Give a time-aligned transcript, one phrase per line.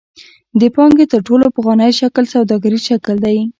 [0.59, 3.37] د پانګې تر ټولو پخوانی شکل سوداګریز شکل دی.